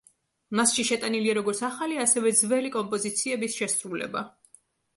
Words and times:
მასში 0.59 0.85
შეტანილია 0.89 1.35
როგორც 1.39 1.61
ახალი, 1.69 2.01
ასევე 2.05 2.33
ძველი 2.41 2.73
კომპოზიციების 2.79 3.61
შესრულება. 3.61 4.29